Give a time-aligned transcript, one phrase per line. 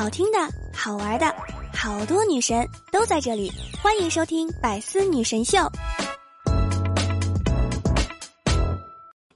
[0.00, 0.38] 好听的、
[0.72, 1.26] 好玩的，
[1.74, 3.52] 好多女神都在这里，
[3.82, 5.58] 欢迎收听《百思女神秀》。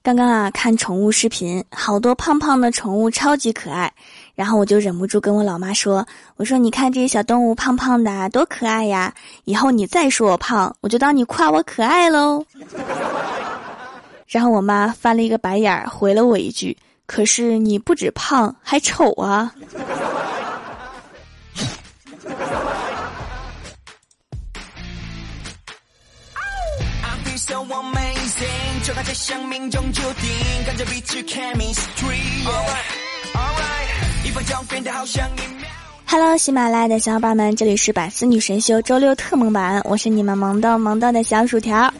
[0.01, 3.93] 刚刚啊，看宠物视频，好多胖胖的宠物超级可爱，
[4.33, 6.03] 然后我就忍不住跟我老妈说
[6.35, 9.13] ：“我说你看这些小动物胖胖的，多可爱呀！
[9.43, 12.43] 以后你再说我胖，我就当你夸我可爱喽。”
[14.25, 16.75] 然后我妈翻了一个白眼儿，回了我一句
[17.05, 19.53] ：“可是你不止胖，还丑啊！”
[29.49, 30.29] 命中注定，
[30.67, 32.45] 跟着彼此 chemistry。
[36.05, 41.91] Hello，喜马拉雅的小伙伴们，这里是百思女神秀周六特萌版，我是你们萌豆萌豆的小薯条。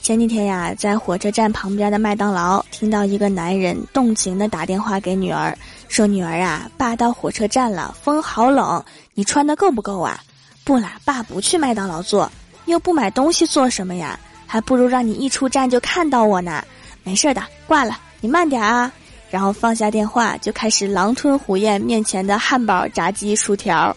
[0.00, 5.56] 前几天呀，在火车站旁边的麦当劳，听到一个男人动情的打电话给女儿，
[5.88, 10.18] 说：“女儿啊，爸到火车站了，风好冷，你穿的够不够啊
[10.64, 12.30] ？”“不啦，爸不去麦当劳坐，
[12.66, 16.62] 又不买东西做什么呀？”还不如让你一出站就看到我呢，
[17.02, 18.92] 没事的，挂了，你慢点啊。
[19.30, 23.96] 然后放下电话，就开始狼吞虎咽面前的汉堡、炸鸡、薯条。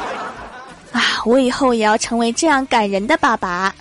[0.90, 3.74] 啊，我以后也要成为这样感人的爸爸。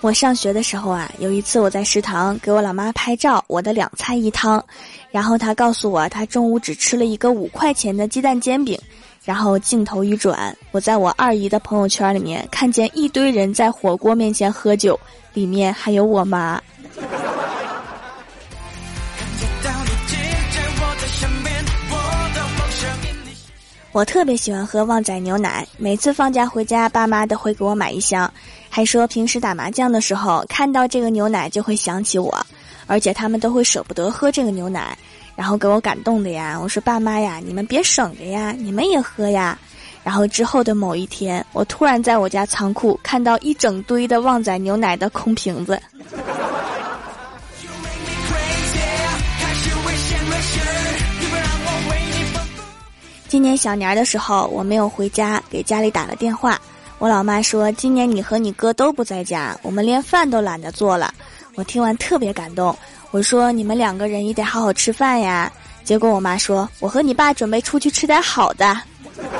[0.00, 4.64] 我上学的时候啊，有一次我在食堂给我老妈拍照，我的两菜一汤，
[5.10, 8.78] 然后她告诉我，她中午只吃了一个五块钱的鸡蛋煎饼。
[9.24, 14.98] 然后镜头一转，我在我二姨的朋友圈里面看见一堆人在火锅面前喝酒，
[15.34, 16.58] 里面还有我妈。
[23.92, 28.32] 我特别喜欢喝旺仔牛奶，每次放假回家，爸妈都会给我买一箱，
[28.70, 32.46] 还说平时打麻将的时候看到这个牛奶就会想起我，
[32.86, 34.96] 而且他们都会舍不得喝这个牛奶。
[35.34, 39.56] 然后给我感动的呀，我说爸妈呀，你们别省着呀，你们也喝呀。
[40.02, 45.80] 然后之后的某一天，我突然在我家仓库看到一整堆的旺仔牛奶的空瓶子。
[53.28, 56.58] 今年小年的时候，我没有回家，给家里打了电话。
[56.98, 61.14] 我老妈说，今年你和你哥都不在家，我们连饭都懒得做了。
[61.54, 62.76] 我听完特别感动。
[63.10, 65.50] 我说你们两个人也得好好吃饭呀。
[65.84, 68.76] 结果我妈说，我和你爸准备出去吃点好的。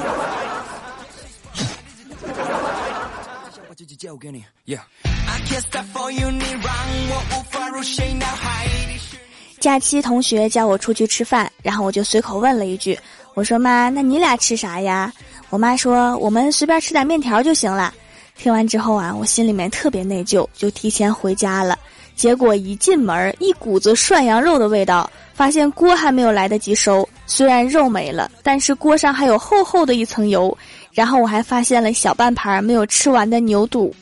[9.61, 12.97] 假期同学叫我出去吃饭，然后我就随口问了一句，
[13.35, 15.13] 我说妈，那你俩吃啥呀？
[15.51, 17.93] 我妈说我们随便吃点面条就行了。
[18.37, 21.79] 听完之后啊，我心里面特别内疚，就提前回家了。
[22.15, 25.09] 结果一进门，一股子涮羊肉的味道。
[25.35, 30.57] 发现锅还没有来得及收，虽然肉没了，但是锅上还有厚厚的一层油。
[30.91, 33.95] 然后我还发现了小半盘没有吃完的牛肚。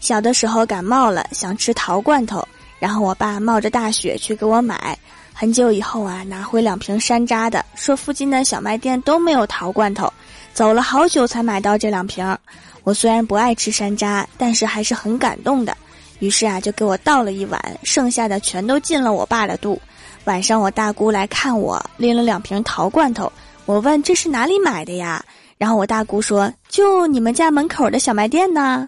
[0.00, 2.42] 小的时候感冒了，想吃桃罐头，
[2.84, 4.94] 然后我爸冒着大雪去给我买。
[5.32, 10.12] 很久以后啊，拿回两瓶山楂的，说附近的小卖店都没有桃罐头。
[10.52, 12.36] 走了好久才买到这两瓶，
[12.82, 15.74] 我虽然不爱吃山楂，但是还是很感动的。
[16.18, 19.80] 于是啊，就给我倒了一碗，剩下的全都进了我爸的肚。
[20.24, 23.32] 晚上我大姑来看我，拎了两瓶桃罐头。
[23.64, 25.24] 我问这是哪里买的呀？
[25.56, 28.86] 然后我大姑说就你们家门口的小卖店呢。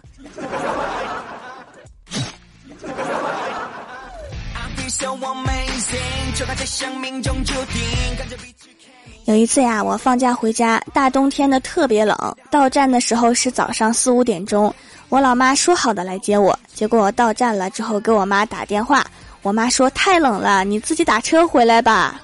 [9.25, 12.17] 有一次呀，我放假回家，大冬天的特别冷。
[12.49, 14.73] 到站的时候是早上四五点钟，
[15.09, 19.05] 我老妈说好的来接我，结果我到站了之后给我妈打电话，
[19.41, 22.21] 我妈说太冷了，你自己打车回来吧。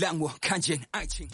[0.00, 1.28] 让我看见爱情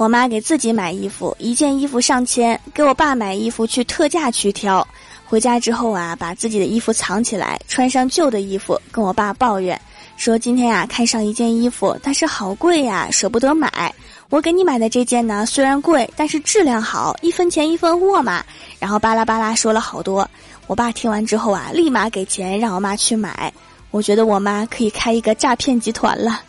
[0.00, 4.86] 我妈给自己买衣服，一件衣服上千；给我爸买衣服去特价区挑。
[5.26, 9.78] 回家之后啊，把自己的衣服藏起来，穿上旧的衣服，跟我爸抱怨
[10.16, 13.94] 说：“今天呀，看上一件衣服，但是好贵呀，舍不得买。
[14.30, 18.42] 我给你买的这件呢，虽然贵，但是质量好，一分钱一分货嘛。”
[18.80, 20.26] 然后巴拉巴拉说了好多。
[20.66, 23.52] 我爸听完之后啊，立马给钱让我妈去买。
[23.90, 26.40] 我觉得我妈可以开一个诈骗集团了。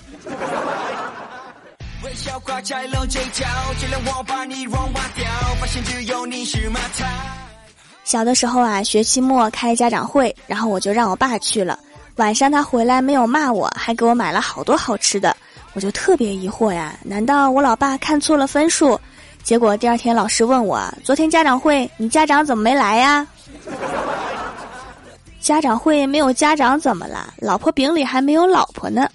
[8.03, 11.79] 小的时候啊，学期末开家长会，然后我就让我爸去了。
[12.17, 15.35] 晚上他回来没有骂我，还给我买了好多好吃的，
[15.73, 18.99] 我就特别疑惑呀，难道我老爸看错了分数？
[19.43, 23.25] 结果第二天老师问我，昨天家长会你家长怎么没来呀？
[25.39, 27.33] 家长会没有家长怎么了？
[27.37, 29.09] 老婆饼里还没有老婆呢。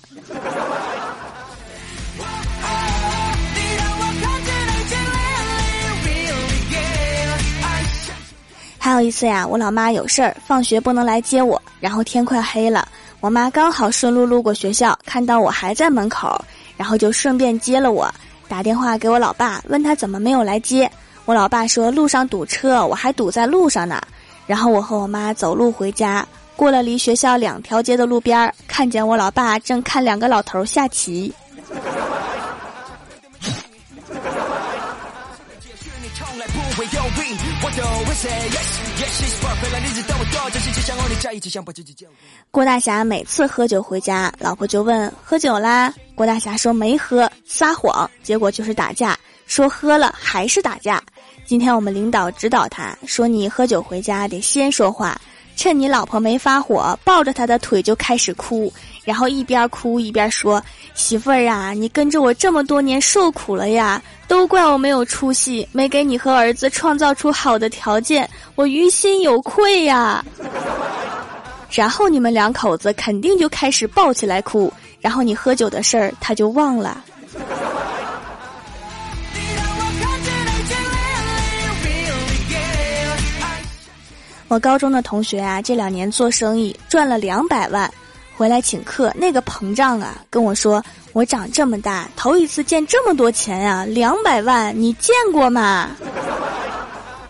[8.86, 12.86] 还有一次呀，我老妈有事儿，放学不能来接我，然后天快黑了，
[13.18, 16.40] 我妈刚好顺路路过学校，看到我还在门口，
[16.76, 18.08] 然后就顺便接了我，
[18.46, 20.88] 打电话给我老爸，问他怎么没有来接。
[21.24, 24.00] 我老爸说路上堵车，我还堵在路上呢。
[24.46, 26.24] 然后我和我妈走路回家，
[26.54, 31.34] 过了离学校两条街的路边，看见我老爸正看两个老头下棋。
[42.50, 45.92] 郭大侠每次喝酒回家，老婆就问喝酒啦。
[46.14, 49.18] 郭大侠说没喝，撒谎，结果就是打架。
[49.46, 51.02] 说喝了还是打架。
[51.44, 55.20] 今天我们领导指导他说：“你喝酒回家得先说话，
[55.56, 58.70] 趁你老婆没发火，抱着她的腿就开始哭，
[59.04, 60.62] 然后一边哭一边说
[60.94, 70.22] ：‘媳妇儿啊，你跟着我这么多年受苦了呀，都怪我没有出息，没给你和儿子创造出好的条件，我于心有愧呀。’
[71.72, 77.02] 然后你们两口子肯定就开始抱起来哭，然后你喝酒的事儿他就忘了。”
[84.48, 87.92] 我高中的同学啊，这两年做生意赚了两百万，
[88.36, 90.82] 回来请客，那个膨胀啊，跟我说
[91.12, 95.90] ：“我长这么大头一次见这么多钱呀，两百万，你见过吗？”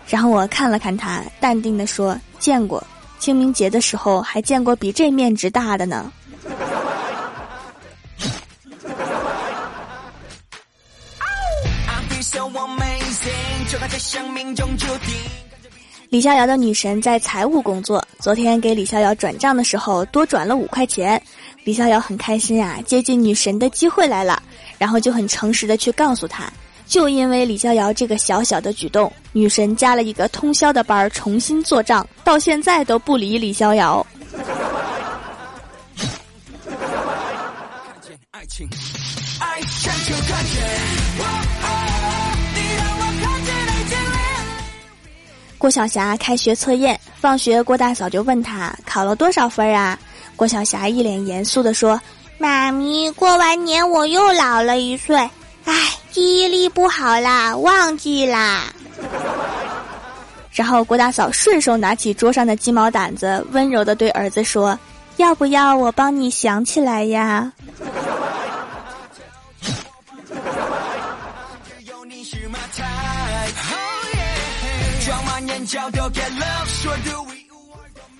[0.09, 2.87] 然后我看了看他，淡定的说：“见过，
[3.19, 6.13] 清明节的时候还见过比这面值大的呢。”
[16.09, 21.21] 李逍遥的女神在财务工作，昨天给李逍遥转账的时候多转了五块钱，
[21.65, 24.41] 李逍遥很开心啊，接近女神的机会来了，
[24.79, 26.45] 然后就很诚实的去告诉她，
[26.87, 34.07] 就因为李逍遥这个小小的举动，女神加了一个通宵的班重新做账，到现在都不理李逍遥。
[45.67, 49.99] 郭晓霞开学测验，放学郭大嫂就问他考了多少分啊？
[50.37, 52.01] 郭晓霞一脸严肃的说
[52.39, 55.17] ：“妈咪，过完年我又老了一岁，
[55.65, 55.75] 唉，
[56.13, 58.73] 记忆力不好啦，忘记啦。
[60.55, 64.79] ”然后郭大嫂顺手拿起桌上的鸡毛掸子，温柔的对儿子说
[65.19, 67.53] ：“要不要我帮你想起来呀？”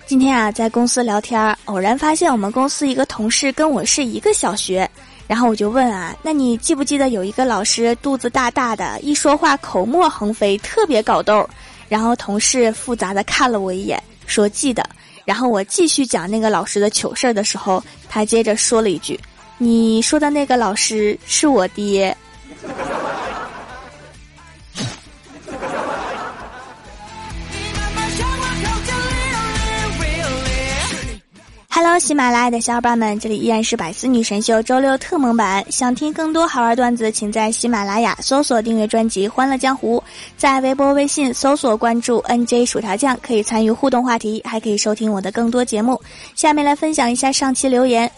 [0.05, 4.89] 今天啊，在公司聊天，偶然发现我们公司一个同事跟我是一个小学，
[5.27, 11.49] 然后我就问啊，那你记不记得有一个老师肚子大大的，一说话口沫横飞，特别搞逗？
[11.87, 14.83] 然后同事复杂的看了我一眼，说记得。
[15.23, 19.17] 然后我继续讲那个老师的糗事儿的时候，他接着说了一句
[19.57, 22.15] ：“你说的那个老师是我爹。”
[31.89, 35.65] 嗨喜马拉雅的小伙伴们，这里依然是百思女神秀周六特蒙版。
[35.71, 39.97] 想听更多好玩段子，请在喜马拉雅搜索订阅专辑《欢乐江湖》，
[40.35, 45.99] 在微博、微信搜索关注 NJ 薯条酱，可以参与互动话题，还可以收听我的更多节目。
[46.35, 48.11] 下面来分享一下上期留言。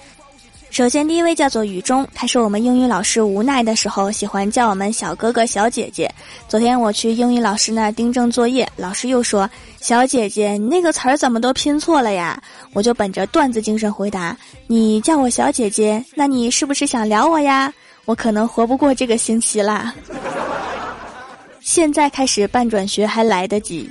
[0.72, 6.10] 首先，第一位叫做雨中，他是我们英语老师无奈的时候喜欢叫我们小哥哥、小姐姐。
[6.48, 9.50] 昨天我去英语老师那儿订正作业，老师又说
[9.82, 17.74] ：“小姐姐，你那个词儿怎么都拼错了呀？”我就本着段子精神回答：“你叫我小姐姐，那你是不是想撩我呀？
[18.06, 19.94] 我可能活不过这个星期啦。
[21.62, 23.90] 现在开始办转学还来得及。”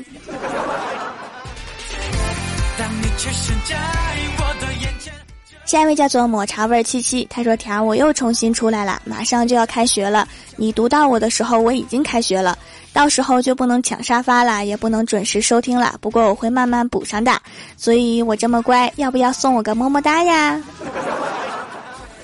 [5.68, 10.26] 下一位叫做抹茶味七七，他说：“甜，我又重新出来了，马上就要开学了。
[10.56, 12.56] 你读到我的时候，我已经开学了，
[12.90, 15.94] 到时候就不能抢沙发了，也不能准时收听了。
[16.00, 17.38] 不过我会慢慢补上的，
[17.76, 20.58] 所以我这么乖，要不要送我个么么哒呀？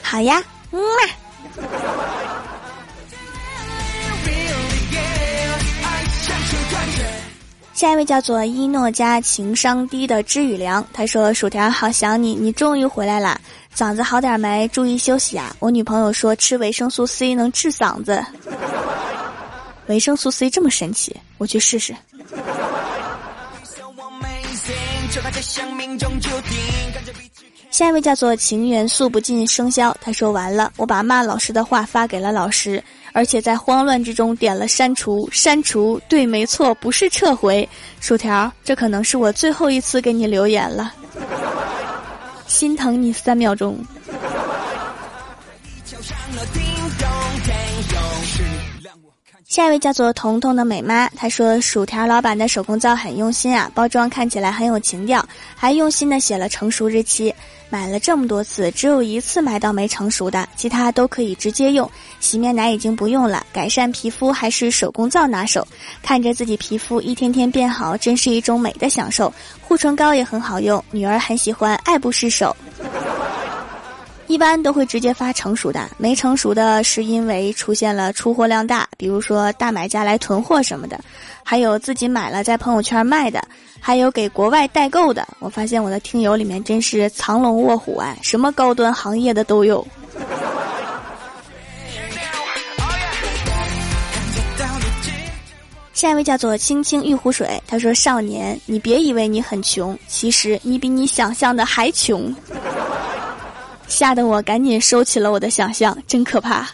[0.01, 1.93] 好呀，嗯啊。”
[7.75, 13.37] 下一位叫做一诺家情商低的知雨良，他说：“薯条好想你，你终于回来啦，
[13.75, 14.69] 嗓子好点没？
[14.69, 15.55] 注意休息啊！
[15.59, 18.25] 我女朋友说吃维生素 C 能治嗓子，
[19.89, 21.93] 维生素 C 这么神奇，我去试试。”
[27.71, 32.81] 下一位叫做情缘诉不尽生肖，他说完了，我把骂老师的话发给了老师。
[33.15, 37.67] 而且在慌乱之中点了删除，删除，对，没错，不是撤回。
[38.01, 40.93] 薯条，这可能是我最后一次给你留言了，
[42.49, 43.79] 心疼你三秒钟。
[49.55, 57.33] 下一位叫做彤彤的美妈，她说薯条老板的手工皂很用心啊，包装看起来很有情调，还用心的写了成熟日期。
[57.71, 61.89] 买了这么多次，只有一次买到没成熟的，其他都可以直接用。
[62.19, 65.65] 洗面奶已经不用了，改善皮肤还是手工皂拿手。
[66.03, 69.33] 看着自己皮肤一天天变好，真是一种美的享受。
[69.63, 72.57] 护唇膏也很好用，女儿很喜欢，爱不释手。
[74.35, 80.99] 一般都会直接发成熟的，没成熟的是因为出现了出货量大，比如说大买家来囤货什么的，
[81.45, 83.41] 还有自己买了在朋友圈卖的，
[83.79, 85.25] 还有给国外代购的。
[85.39, 89.87] 我发现我的听友里面真是藏龙卧虎啊，什么高端行业的都有。
[95.93, 102.35] 下一位叫做青青玉湖水，他说：“少年，你别以为你很穷，其实你比你想象的还穷。”
[103.95, 106.69] 吓得我赶紧收起了我的想象，真可怕。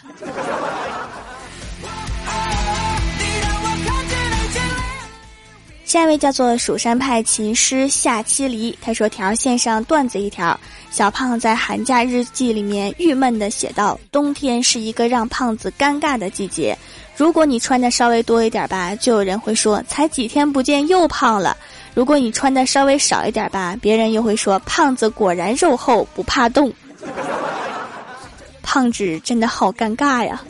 [5.85, 10.59] 下一位叫做蜀山派琴师夏七离，他说：“条线上段子一条，
[10.89, 16.75] 小胖在寒假日记里面郁闷的写道：冬天是一个让胖子尴尬的季节，
[17.15, 21.55] 如果你穿的稍微多一点吧，就有人会说才几天不见又胖了；
[21.93, 26.73] 如果你穿的稍微少一点吧，别人又会说胖子果然肉厚不怕冻。”
[28.61, 30.41] 胖子真的好尴尬呀！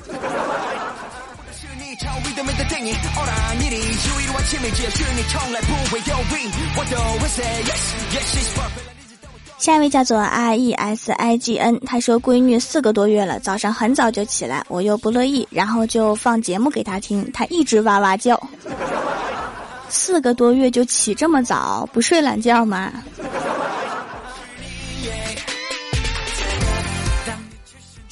[9.58, 18.42] 下一位叫做 R E S I G N，他说闺女四个多月了，早上很早就起来，我又不乐意，然后就放节目给她听，她一直哇哇叫。
[19.90, 22.92] 四个多月就起这么早，不睡懒觉吗？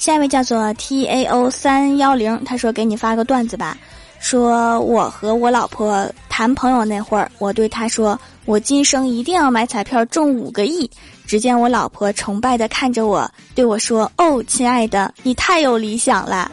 [0.00, 3.76] 下一位叫做 T A O 三幺零，他说：“给你发个段子吧，
[4.18, 10.90] 说我和我老婆谈朋友那会儿，我对他说，我今生一定要买彩票中五个亿。
[11.26, 16.50] 只见我老婆崇拜的看着我，对我说：‘哦，亲爱的，你太有理想了。’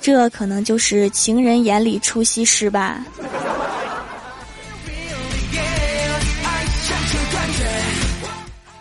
[0.00, 3.04] 这可能就是情人眼里出西施吧。”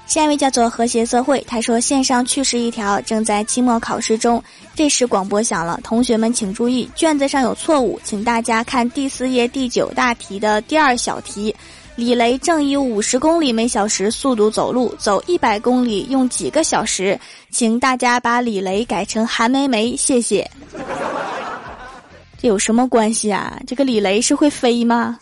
[0.09, 4.43] 下一位叫做和谐社会，他说线上趣事一条，正在期末考试中。
[4.73, 11.55] 这时广播响了，同学们请注意，卷子上有错误，请大家看第四页第九大题的第二小题。
[11.95, 17.19] 李雷正以五十公里每小时速度走路，走一百公里用几个小时？
[17.51, 20.49] 请大家把李雷改成韩梅梅，谢谢。
[22.41, 23.59] 这有什么关系啊？
[23.67, 25.19] 这个李雷是会飞吗？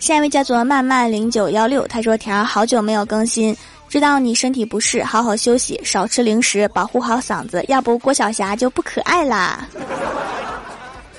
[0.00, 3.56] 下一位叫做慢慢零九幺六，他说：“条好久没有更新，
[3.88, 9.68] 知道你身体不适，好好休息，少吃零食，保护好嗓子，要不郭晓霞就不可爱啦。”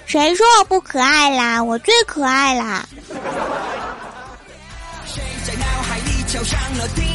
[0.06, 1.64] 谁说我不可爱啦？
[1.64, 2.86] 我最可爱啦！
[5.06, 7.15] 谁在脑海里敲响了叮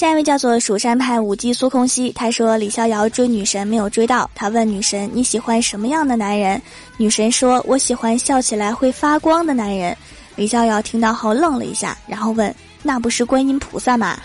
[0.00, 6.58] 下一位叫做蜀山派五 G 苏空兮，他说李逍遥追女神没有追到，他问女神你喜欢什么样的男人？
[6.96, 9.94] 女神说我喜欢笑起来会发光的男人。
[10.36, 14.16] 李逍遥听到后愣了一下，然后问那不是观音菩萨吗？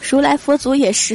[0.00, 1.14] 如来佛祖也是。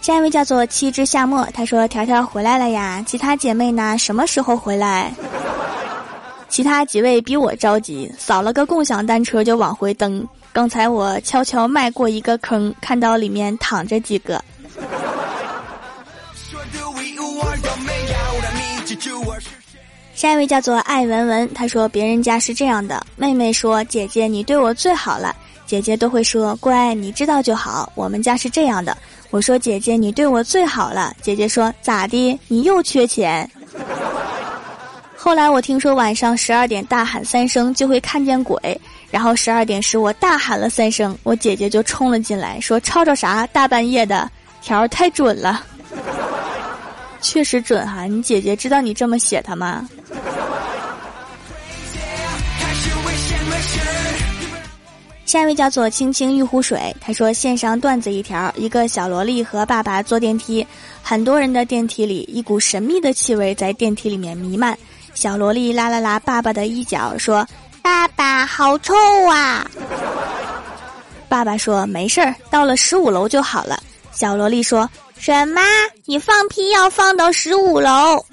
[0.00, 3.98] 下一位叫做七之夏末，他说条条回来了呀，其他姐妹呢？
[3.98, 5.12] 什么时候回来？
[6.48, 10.26] 其他几位比我着急，扫了个共享单车就往回蹬。
[10.52, 14.42] 刚才我悄悄迈过一个坑，看到里面躺着几个。
[20.14, 27.92] 下一位叫做艾文文，他说别人家是这样的：妹妹说姐姐你对我最好了，姐姐都会说乖你知道就好。
[27.94, 28.96] 我们家是这样的，
[29.30, 32.40] 我说姐姐你对我最好了，姐姐说咋的？
[32.48, 33.48] 你又缺钱。
[35.20, 43.44] 后来我听说晚上十二点大喊三声就会看见鬼，然后十二点时我大喊了三声，我姐姐就冲了进来，说吵吵啥？
[43.48, 44.30] 大半夜的，
[44.62, 45.66] 条太准了，
[47.20, 48.04] 确实准哈！
[48.04, 49.88] 你姐姐知道你这么写他吗？
[55.26, 60.66] 下一位叫做青青玉湖水，他说线上段子一条：一个小萝莉和爸爸坐电梯，
[61.02, 64.78] 很多人的电梯里，一股神秘的气味在电梯里面弥漫。
[65.18, 67.44] 小萝莉拉了拉爸爸的衣角，说
[67.82, 68.94] ：“爸爸，好臭
[69.28, 69.68] 啊！”
[71.28, 73.82] 爸爸说：“没事儿，到了十五楼就好了。”
[74.14, 75.60] 小萝莉说：“什么？
[76.04, 78.24] 你放屁要放到十五楼？”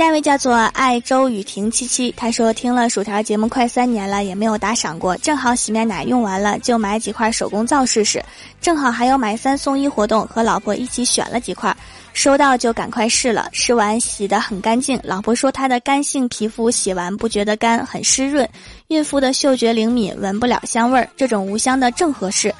[0.00, 8.24] 下一位叫做爱周雨婷七七，他说听了薯条节目快三年了，也没有打赏过，正好洗面奶用完了，就买几块手工皂试试，
[8.62, 11.76] 正好还有买三送一活动，和老婆一起选了几块，
[12.14, 18.48] 收到就赶快试了，试完洗得很干净，老婆说她的干性皮肤洗完不觉得干，很湿润，
[18.88, 22.50] 孕妇的嗅觉灵敏，闻不了香味儿，这种无香的正合适。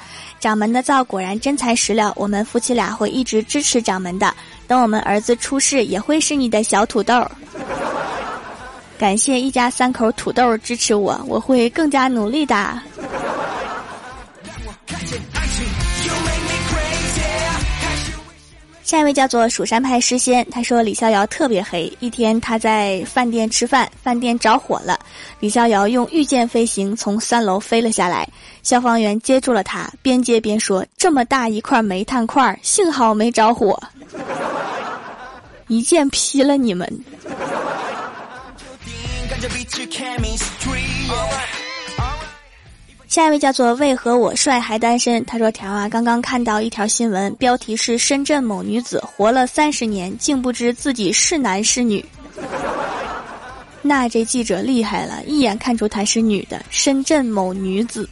[0.41, 4.33] 掌门的灶果然真材实料，我们夫妻俩会一直支持掌门的。
[4.67, 7.23] 等我们儿子出世，也会是你的小土豆。
[8.97, 12.81] 感谢一家三口土豆支持我，我会更加努力的。
[18.91, 21.89] 下一位叫做蜀山派诗仙，他说李逍遥特别黑。
[22.01, 24.99] 一天他在饭店吃饭，饭店着火了，
[25.39, 28.27] 李逍遥用御剑飞行从三楼飞了下来，
[28.63, 33.81] 消防员接住了他，边接边说：“这么大一块煤炭块，幸好没着火。”
[35.69, 36.85] 一剑劈了你们！
[43.11, 45.25] 下一位叫做为何我帅还单身？
[45.25, 52.05] 他说：“条啊，刚刚看到一条新闻，标题是深圳某女子活了三十年，竟不知自己是男是女。
[53.83, 56.63] 那这记者厉害了，一眼看出她是女的。
[56.69, 58.09] 深圳某女子。”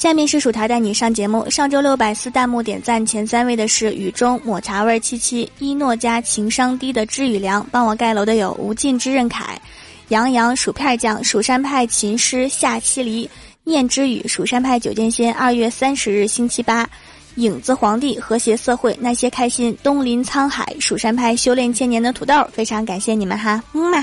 [0.00, 1.48] 下面是薯条带你上节目。
[1.50, 9.60] 上周六百四弹幕点赞前三位的是雨中抹茶味七七一诺家情商低的知雨良，帮我盖楼的有无尽之刃凯、
[10.08, 13.28] 杨洋薯片酱、蜀山派琴师夏七离、
[13.62, 15.34] 念之语、蜀山派九剑仙。
[15.34, 16.88] 二月三十日星期八，
[17.34, 24.02] 影子皇帝和谐社会那些开心东临沧海，蜀山派修炼千年的土豆，非常感谢你们哈，么么。